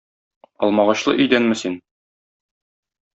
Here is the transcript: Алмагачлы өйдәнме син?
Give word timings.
Алмагачлы 0.67 1.13
өйдәнме 1.25 1.57
син? 1.61 1.75